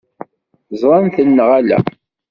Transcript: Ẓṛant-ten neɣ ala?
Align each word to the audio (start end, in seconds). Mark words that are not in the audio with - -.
Ẓṛant-ten 0.81 1.27
neɣ 1.31 1.49
ala? 1.57 1.79